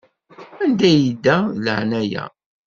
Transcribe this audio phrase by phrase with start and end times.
[0.63, 2.25] Anda yedda, d laɛnaya.